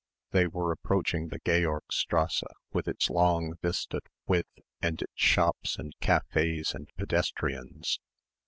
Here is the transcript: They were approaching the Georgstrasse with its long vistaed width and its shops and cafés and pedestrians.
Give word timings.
They 0.31 0.47
were 0.47 0.71
approaching 0.71 1.27
the 1.27 1.37
Georgstrasse 1.39 2.41
with 2.73 2.87
its 2.87 3.07
long 3.11 3.59
vistaed 3.61 4.01
width 4.25 4.49
and 4.81 4.99
its 4.99 5.13
shops 5.13 5.77
and 5.77 5.93
cafés 6.01 6.73
and 6.73 6.89
pedestrians. 6.97 7.99